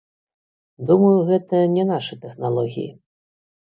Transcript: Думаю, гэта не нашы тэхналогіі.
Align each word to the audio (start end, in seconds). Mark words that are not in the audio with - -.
Думаю, 0.93 1.13
гэта 1.29 1.63
не 1.77 1.87
нашы 1.93 2.13
тэхналогіі. 2.27 2.93